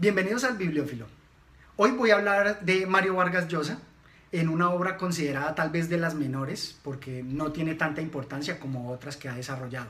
[0.00, 1.06] Bienvenidos al Bibliófilo.
[1.74, 3.80] Hoy voy a hablar de Mario Vargas Llosa
[4.30, 8.92] en una obra considerada tal vez de las menores porque no tiene tanta importancia como
[8.92, 9.88] otras que ha desarrollado.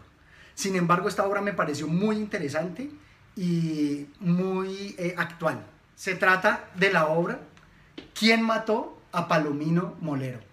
[0.55, 2.91] Sin embargo, esta obra me pareció muy interesante
[3.37, 5.63] y muy eh, actual.
[5.95, 7.40] Se trata de la obra
[8.18, 10.48] ¿Quién mató a Palomino Molero?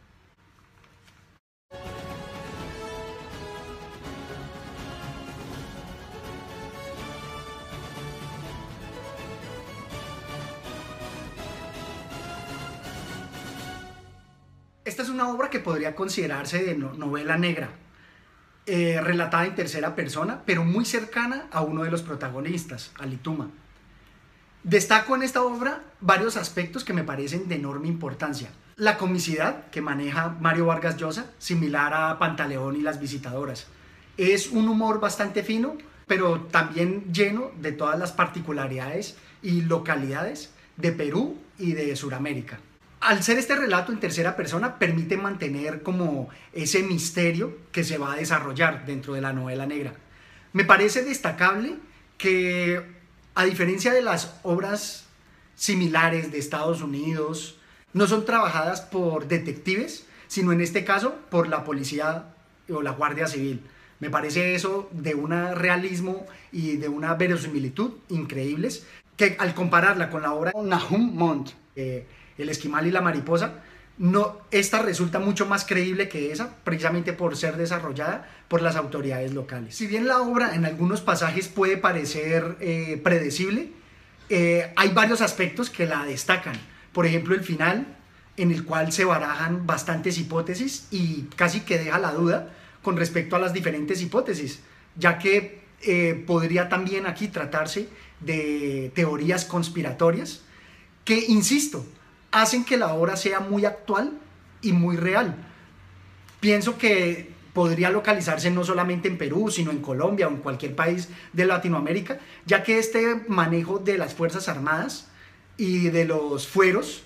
[14.85, 17.69] Esta es una obra que podría considerarse de novela negra,
[18.67, 23.49] eh, relatada en tercera persona, pero muy cercana a uno de los protagonistas, Alituma.
[24.61, 28.49] Destaco en esta obra varios aspectos que me parecen de enorme importancia.
[28.75, 33.65] La comicidad que maneja Mario Vargas Llosa, similar a Pantaleón y las visitadoras.
[34.17, 40.91] Es un humor bastante fino, pero también lleno de todas las particularidades y localidades de
[40.91, 42.59] Perú y de Sudamérica
[43.05, 48.13] al ser este relato en tercera persona, permite mantener como ese misterio que se va
[48.13, 49.93] a desarrollar dentro de la novela negra.
[50.53, 51.75] Me parece destacable
[52.17, 52.81] que,
[53.35, 55.05] a diferencia de las obras
[55.55, 57.59] similares de Estados Unidos,
[57.93, 62.33] no son trabajadas por detectives, sino en este caso por la policía
[62.69, 63.61] o la Guardia Civil.
[63.99, 70.23] Me parece eso de un realismo y de una verosimilitud increíbles, que al compararla con
[70.23, 72.05] la obra Nahum Montt, eh,
[72.37, 73.61] el esquimal y la mariposa,
[73.97, 79.33] no, esta resulta mucho más creíble que esa, precisamente por ser desarrollada por las autoridades
[79.33, 79.75] locales.
[79.75, 83.71] Si bien la obra en algunos pasajes puede parecer eh, predecible,
[84.29, 86.55] eh, hay varios aspectos que la destacan.
[86.91, 87.87] Por ejemplo, el final,
[88.35, 93.37] en el cual se barajan bastantes hipótesis y casi que deja la duda con respecto
[93.37, 94.59] a las diferentes hipótesis,
[94.97, 97.87] ya que eh, podría también aquí tratarse
[98.19, 100.41] de teorías conspiratorias
[101.05, 101.85] que, insisto,
[102.35, 104.11] hacen que la obra sea muy actual
[104.61, 105.37] y muy real.
[106.41, 111.07] Pienso que podría localizarse no solamente en Perú, sino en Colombia o en cualquier país
[111.31, 115.07] de Latinoamérica, ya que este manejo de las Fuerzas Armadas
[115.55, 117.03] y de los fueros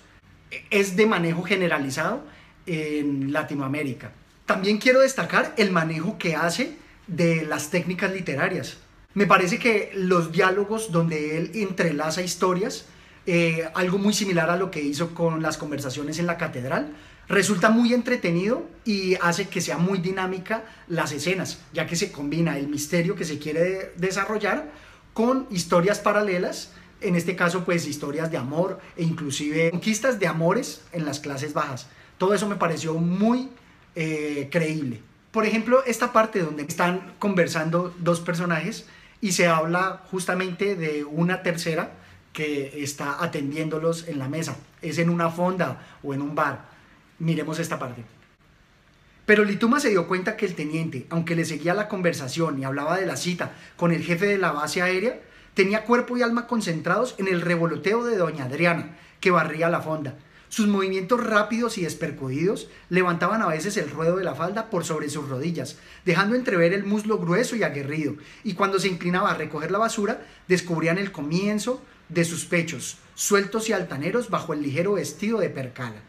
[0.68, 2.24] es de manejo generalizado
[2.66, 4.10] en Latinoamérica.
[4.46, 8.78] También quiero destacar el manejo que hace de las técnicas literarias.
[9.14, 12.86] Me parece que los diálogos donde él entrelaza historias
[13.26, 16.94] eh, algo muy similar a lo que hizo con las conversaciones en la catedral.
[17.28, 22.58] Resulta muy entretenido y hace que sea muy dinámica las escenas, ya que se combina
[22.58, 24.72] el misterio que se quiere desarrollar
[25.12, 30.82] con historias paralelas, en este caso pues historias de amor e inclusive conquistas de amores
[30.92, 31.86] en las clases bajas.
[32.18, 33.48] Todo eso me pareció muy
[33.94, 35.00] eh, creíble.
[35.30, 38.86] Por ejemplo, esta parte donde están conversando dos personajes
[39.20, 41.92] y se habla justamente de una tercera
[42.32, 44.56] que está atendiéndolos en la mesa.
[44.82, 46.68] Es en una fonda o en un bar.
[47.18, 48.04] Miremos esta parte.
[49.26, 52.98] Pero Lituma se dio cuenta que el teniente, aunque le seguía la conversación y hablaba
[52.98, 55.20] de la cita con el jefe de la base aérea,
[55.54, 60.16] tenía cuerpo y alma concentrados en el revoloteo de doña Adriana, que barría la fonda.
[60.48, 65.08] Sus movimientos rápidos y despercudidos levantaban a veces el ruedo de la falda por sobre
[65.08, 69.70] sus rodillas, dejando entrever el muslo grueso y aguerrido, y cuando se inclinaba a recoger
[69.70, 71.80] la basura, descubrían el comienzo
[72.10, 76.02] de sus pechos, sueltos y altaneros bajo el ligero vestido de percala.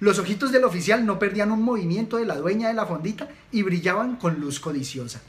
[0.00, 3.62] Los ojitos del oficial no perdían un movimiento de la dueña de la fondita y
[3.62, 5.22] brillaban con luz codiciosa.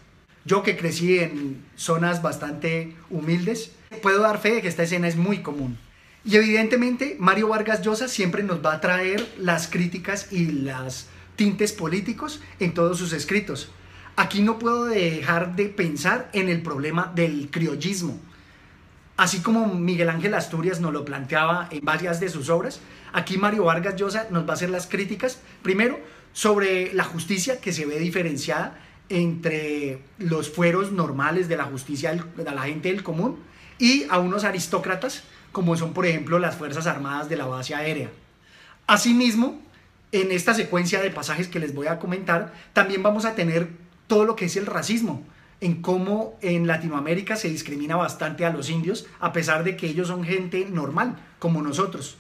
[0.46, 3.72] Yo que crecí en zonas bastante humildes,
[4.02, 5.78] puedo dar fe de que esta escena es muy común.
[6.26, 11.72] Y evidentemente Mario Vargas Llosa siempre nos va a traer las críticas y las tintes
[11.72, 13.70] políticos en todos sus escritos.
[14.16, 18.20] Aquí no puedo dejar de pensar en el problema del criollismo,
[19.24, 22.82] Así como Miguel Ángel Asturias nos lo planteaba en varias de sus obras,
[23.14, 25.98] aquí Mario Vargas Llosa nos va a hacer las críticas, primero,
[26.34, 32.44] sobre la justicia que se ve diferenciada entre los fueros normales de la justicia de
[32.44, 33.40] la gente del común
[33.80, 35.24] y a unos aristócratas
[35.54, 38.10] como son por ejemplo las Fuerzas Armadas de la base aérea.
[38.88, 39.58] Asimismo,
[40.12, 43.70] en esta secuencia de pasajes que les voy a comentar, también vamos a tener
[44.08, 45.26] todo lo que es el racismo,
[45.64, 50.10] en cómo en Latinoamérica se discrimina bastante a los indios, a pesar de que ellos
[50.10, 52.18] son gente normal, como nosotros.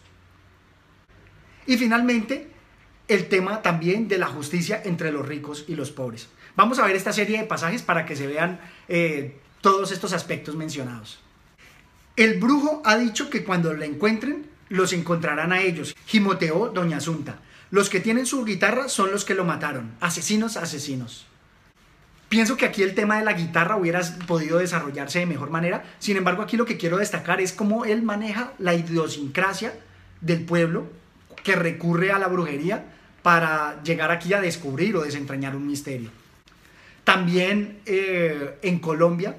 [1.68, 2.48] Y finalmente,
[3.10, 6.30] el tema también de la justicia entre los ricos y los pobres.
[6.56, 10.56] Vamos a ver esta serie de pasajes para que se vean eh, todos estos aspectos
[10.56, 11.20] mencionados.
[12.16, 15.94] El brujo ha dicho que cuando la encuentren, los encontrarán a ellos.
[16.06, 17.40] Gimoteó Doña Asunta.
[17.72, 19.92] Los que tienen su guitarra son los que lo mataron.
[20.00, 21.26] Asesinos, asesinos.
[22.34, 25.84] Pienso que aquí el tema de la guitarra hubiera podido desarrollarse de mejor manera.
[26.00, 29.72] Sin embargo, aquí lo que quiero destacar es cómo él maneja la idiosincrasia
[30.20, 30.88] del pueblo
[31.44, 32.86] que recurre a la brujería
[33.22, 36.10] para llegar aquí a descubrir o desentrañar un misterio.
[37.04, 39.36] También eh, en Colombia,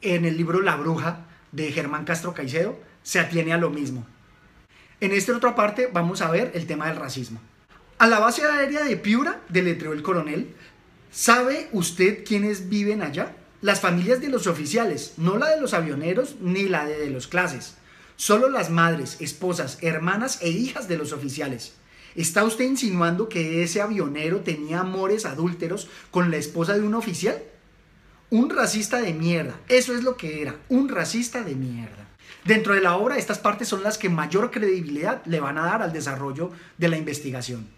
[0.00, 4.06] en el libro La Bruja de Germán Castro Caicedo, se atiene a lo mismo.
[5.00, 7.40] En esta otra parte vamos a ver el tema del racismo.
[7.98, 10.54] A la base aérea de Piura, del letreo El Coronel,
[11.10, 13.36] ¿sabe usted quiénes viven allá?
[13.62, 17.74] Las familias de los oficiales, no la de los avioneros ni la de, los clases.
[18.16, 21.74] Solo las madres, esposas, hermanas e hijas de los oficiales.
[22.14, 27.42] ¿Está usted insinuando que ese avionero tenía amores adúlteros con la esposa de un oficial?
[28.30, 29.60] Un racista de mierda.
[29.68, 32.08] Eso es lo que era, un racista de mierda.
[32.44, 35.82] Dentro de la obra, estas partes son las que mayor credibilidad le van a dar
[35.82, 37.68] al desarrollo de la investigación.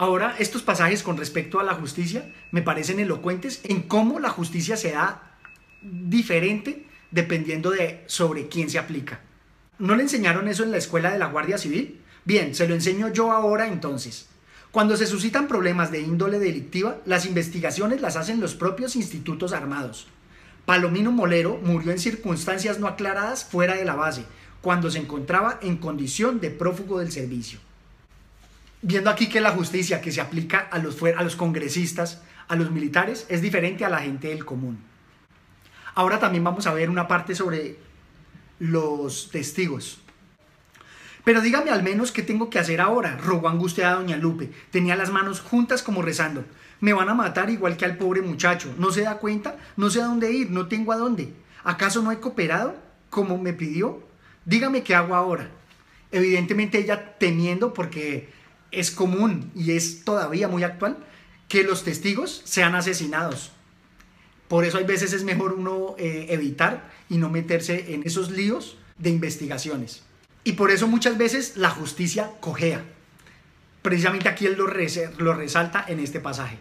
[0.00, 4.78] Ahora, estos pasajes con respecto a la justicia me parecen elocuentes en cómo la justicia
[4.78, 5.36] se da
[5.82, 9.20] diferente dependiendo de sobre quién se aplica.
[9.78, 12.00] ¿No le enseñaron eso en la escuela de la Guardia Civil?
[12.24, 14.30] Bien, se lo enseño yo ahora entonces.
[14.70, 20.06] Cuando se suscitan problemas de índole delictiva, las investigaciones las hacen los propios institutos armados.
[20.64, 24.24] Palomino Molero murió en circunstancias no aclaradas fuera de la base,
[24.62, 27.60] cuando se encontraba en condición de prófugo del servicio.
[28.82, 32.70] Viendo aquí que la justicia que se aplica a los, a los congresistas, a los
[32.70, 34.82] militares, es diferente a la gente del común.
[35.94, 37.76] Ahora también vamos a ver una parte sobre
[38.58, 40.00] los testigos.
[41.24, 44.50] Pero dígame al menos qué tengo que hacer ahora, rogó angustiada doña Lupe.
[44.70, 46.44] Tenía las manos juntas como rezando.
[46.80, 48.74] Me van a matar igual que al pobre muchacho.
[48.78, 49.58] ¿No se da cuenta?
[49.76, 51.34] No sé a dónde ir, no tengo a dónde.
[51.62, 52.74] ¿Acaso no he cooperado
[53.10, 54.02] como me pidió?
[54.46, 55.50] Dígame qué hago ahora.
[56.10, 58.32] Evidentemente ella temiendo porque
[58.72, 60.98] es común y es todavía muy actual
[61.48, 63.52] que los testigos sean asesinados.
[64.48, 68.76] Por eso hay veces es mejor uno eh, evitar y no meterse en esos líos
[68.98, 70.02] de investigaciones.
[70.44, 72.84] Y por eso muchas veces la justicia cojea.
[73.82, 76.58] Precisamente aquí él lo, lo resalta en este pasaje.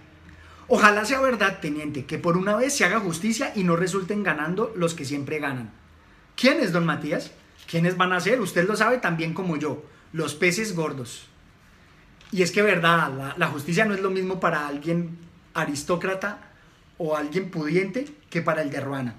[0.67, 4.73] Ojalá sea verdad, teniente, que por una vez se haga justicia y no resulten ganando
[4.75, 5.71] los que siempre ganan.
[6.35, 7.31] ¿Quién es don Matías?
[7.69, 8.39] ¿Quiénes van a ser?
[8.41, 9.83] Usted lo sabe tan bien como yo.
[10.13, 11.28] Los peces gordos.
[12.31, 15.17] Y es que verdad, la, justicia no es lo mismo para alguien
[15.53, 16.39] aristócrata
[16.97, 19.15] o alguien pudiente que para el de Ruana.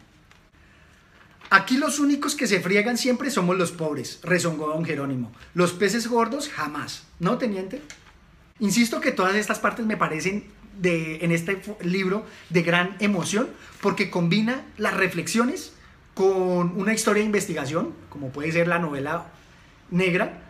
[1.50, 5.32] Aquí los únicos que se friegan siempre somos los pobres, rezongó don Jerónimo.
[5.54, 7.82] Los peces gordos jamás, ¿no, teniente?
[8.60, 10.44] Insisto que todas estas partes me parecen
[10.78, 13.48] de, en este libro de gran emoción
[13.80, 15.72] porque combina las reflexiones
[16.14, 19.26] con una historia de investigación, como puede ser la novela
[19.90, 20.49] negra,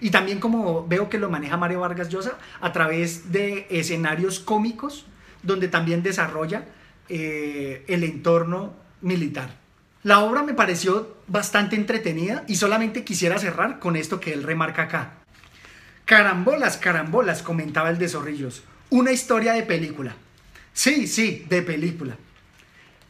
[0.00, 5.06] y también como veo que lo maneja Mario Vargas Llosa a través de escenarios cómicos
[5.42, 6.66] donde también desarrolla
[7.08, 9.50] eh, el entorno militar.
[10.02, 14.82] La obra me pareció bastante entretenida y solamente quisiera cerrar con esto que él remarca
[14.82, 15.12] acá.
[16.04, 18.62] Carambolas, carambolas, comentaba el de Zorrillos.
[18.90, 20.14] Una historia de película.
[20.72, 22.16] Sí, sí, de película.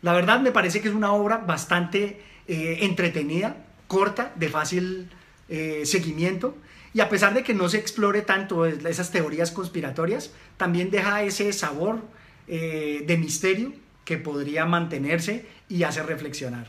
[0.02, 3.56] La verdad me parece que es una obra bastante eh, entretenida,
[3.86, 5.10] corta, de fácil
[5.48, 6.56] eh, seguimiento.
[6.94, 11.52] Y a pesar de que no se explore tanto esas teorías conspiratorias, también deja ese
[11.52, 12.00] sabor
[12.46, 13.72] eh, de misterio
[14.04, 16.68] que podría mantenerse y hacer reflexionar.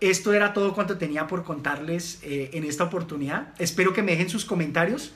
[0.00, 3.48] Esto era todo cuanto tenía por contarles eh, en esta oportunidad.
[3.58, 5.12] Espero que me dejen sus comentarios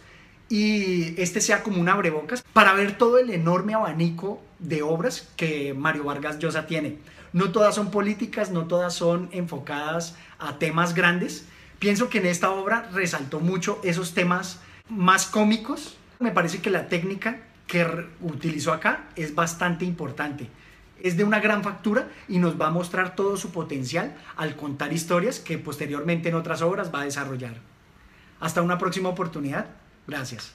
[0.49, 5.73] y este sea como un abrebocas para ver todo el enorme abanico de obras que
[5.73, 6.97] Mario Vargas Llosa tiene.
[7.33, 11.47] No todas son políticas, no todas son enfocadas a temas grandes.
[11.83, 15.97] Pienso que en esta obra resaltó mucho esos temas más cómicos.
[16.21, 20.49] Me parece que la técnica que utilizó acá es bastante importante
[21.01, 24.93] es de una gran factura y nos va a mostrar todo su potencial al contar
[24.93, 27.57] historias que posteriormente en otras obras va a desarrollar.
[28.39, 29.67] Hasta una próxima oportunidad.
[30.07, 30.55] Gracias.